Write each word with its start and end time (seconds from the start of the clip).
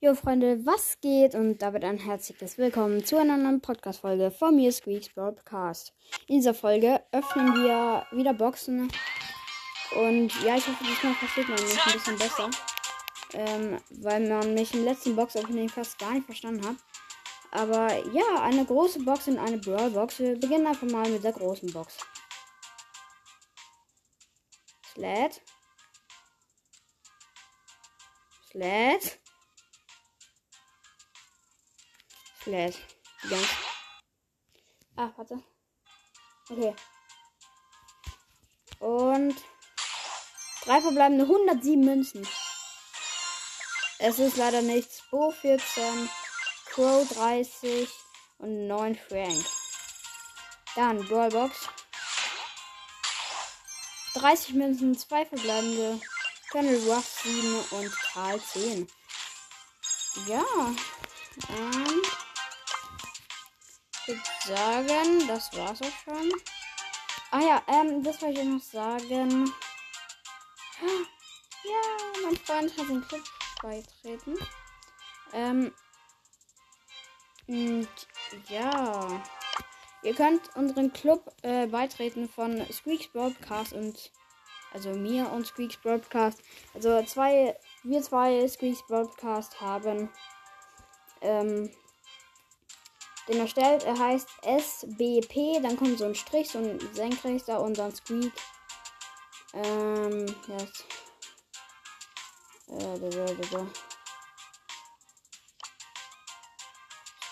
Jo 0.00 0.14
Freunde, 0.14 0.64
was 0.64 1.00
geht? 1.00 1.34
Und 1.34 1.58
damit 1.58 1.82
ein 1.82 1.98
herzliches 1.98 2.56
Willkommen 2.56 3.04
zu 3.04 3.18
einer 3.18 3.36
neuen 3.36 3.60
Podcast-Folge 3.60 4.30
von 4.30 4.54
mir, 4.54 4.70
Squeaks 4.70 5.08
Broadcast. 5.08 5.92
In 6.28 6.36
dieser 6.36 6.54
Folge 6.54 7.02
öffnen 7.10 7.52
wir 7.64 8.06
wieder 8.12 8.32
Boxen. 8.32 8.92
Und 9.96 10.32
ja, 10.44 10.56
ich 10.56 10.68
hoffe, 10.68 10.84
diesmal 10.84 11.14
versteht 11.14 11.48
man 11.48 11.60
mich 11.60 11.84
ein 11.84 11.92
bisschen 11.94 12.16
besser. 12.16 12.48
Ähm, 13.32 13.80
weil 13.90 14.28
man 14.28 14.54
mich 14.54 14.72
im 14.72 14.84
letzten 14.84 15.16
Box-Opening 15.16 15.68
fast 15.68 15.98
gar 15.98 16.14
nicht 16.14 16.26
verstanden 16.26 16.64
hat. 16.64 16.76
Aber 17.50 17.92
ja, 18.12 18.40
eine 18.42 18.64
große 18.64 19.00
Box 19.00 19.26
und 19.26 19.38
eine 19.38 19.58
Brawl-Box. 19.58 20.20
Wir 20.20 20.38
beginnen 20.38 20.68
einfach 20.68 20.88
mal 20.88 21.10
mit 21.10 21.24
der 21.24 21.32
großen 21.32 21.72
Box. 21.72 21.96
Sled. 24.94 25.42
Sled. 28.52 29.18
Sled. 32.48 32.74
Ganz. 33.28 33.46
Ah, 34.96 35.10
warte. 35.16 35.42
Okay. 36.48 36.74
Und 38.80 39.36
drei 40.64 40.80
verbleibende 40.80 41.24
107 41.24 41.84
Münzen. 41.84 42.26
Es 43.98 44.18
ist 44.18 44.38
leider 44.38 44.62
nichts. 44.62 45.02
Bo 45.10 45.30
14, 45.30 46.08
Crow 46.70 47.06
30 47.06 47.86
und 48.38 48.66
9 48.66 48.96
Frank. 48.96 49.44
Dann 50.74 51.06
Brawlbox. 51.06 51.68
30 54.14 54.54
Münzen, 54.54 54.96
2 54.96 55.26
verbleibende. 55.26 56.00
Colonel 56.50 56.90
Ruff 56.90 57.20
7 57.22 57.60
und 57.72 57.92
Karl 57.92 58.40
10. 58.40 58.88
Ja. 60.28 60.44
Würde 61.46 61.87
sagen, 64.48 65.28
das 65.28 65.54
war's 65.56 65.82
auch 65.82 65.96
schon. 66.04 66.32
Ah 67.30 67.40
ja, 67.40 67.62
ähm, 67.68 68.02
das 68.02 68.22
wollte 68.22 68.40
ich 68.40 68.46
noch 68.46 68.62
sagen. 68.62 69.52
Ja, 71.64 72.24
mein 72.24 72.36
Freund 72.36 72.78
hat 72.78 72.88
den 72.88 73.06
Club 73.06 73.22
beitreten. 73.62 74.36
Ähm, 75.34 75.72
und 77.46 77.88
ja. 78.48 79.22
Ihr 80.02 80.14
könnt 80.14 80.54
unseren 80.56 80.92
Club 80.92 81.34
äh, 81.42 81.66
beitreten 81.66 82.28
von 82.28 82.64
Squeaks 82.72 83.08
Broadcast 83.08 83.72
und 83.72 84.12
also 84.72 84.90
mir 84.90 85.30
und 85.30 85.46
Squeaks 85.46 85.76
Broadcast. 85.76 86.42
Also 86.72 87.02
zwei, 87.02 87.58
wir 87.82 88.00
zwei 88.02 88.46
Squeaks 88.48 88.86
Broadcast 88.86 89.60
haben 89.60 90.08
ähm, 91.20 91.70
den 93.28 93.40
erstellt. 93.40 93.84
Er 93.84 93.98
heißt 93.98 94.28
SBP, 94.42 95.60
dann 95.62 95.76
kommt 95.76 95.98
so 95.98 96.06
ein 96.06 96.14
Strich, 96.14 96.50
so 96.50 96.58
ein 96.58 96.78
senkrechter 96.92 97.60
und 97.60 97.78
dann 97.78 97.94
Squeak. 97.94 98.32
Ähm, 99.54 100.26
jetzt. 100.48 100.84
Äh, 102.68 102.98
da, 102.98 103.08
da, 103.08 103.24
da, 103.26 103.46
da. 103.50 103.66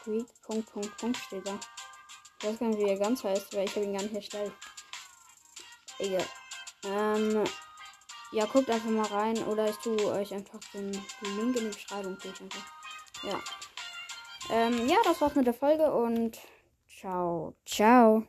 Squeak, 0.00 0.26
Punkt, 0.42 0.72
Punkt, 0.72 0.96
Punkt 0.98 1.16
steht 1.16 1.46
da. 1.46 1.58
Ich 2.40 2.48
weiß 2.48 2.58
gar 2.58 2.68
nicht, 2.68 2.78
wie 2.78 2.90
er 2.90 2.98
ganz 2.98 3.24
heißt, 3.24 3.54
weil 3.54 3.64
ich 3.64 3.74
habe 3.74 3.86
ihn 3.86 3.94
gar 3.94 4.02
nicht 4.02 4.14
erstellt. 4.14 4.52
Egal. 5.98 6.26
Ähm, 6.84 7.44
ja, 8.32 8.44
guckt 8.46 8.68
einfach 8.68 8.90
mal 8.90 9.06
rein 9.06 9.38
oder 9.44 9.68
ich 9.70 9.76
tue 9.76 10.04
euch 10.06 10.34
einfach 10.34 10.60
den 10.74 10.92
Link 11.22 11.56
in 11.56 11.70
die 11.70 11.76
Beschreibung. 11.76 12.18
Ich 12.22 12.40
einfach. 12.40 12.64
Ja. 13.22 13.40
Ähm, 14.50 14.88
ja, 14.88 14.96
das 15.04 15.20
war's 15.20 15.34
mit 15.34 15.46
der 15.46 15.54
Folge 15.54 15.92
und 15.92 16.38
ciao, 16.86 17.54
ciao. 17.66 18.24